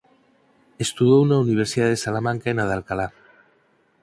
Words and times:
Estudou 0.85 1.21
na 1.25 1.41
Universidade 1.45 1.95
de 1.95 2.03
Salamanca 2.05 2.47
e 2.49 2.55
na 2.57 2.65
de 2.69 2.75
Alcalá. 2.77 3.07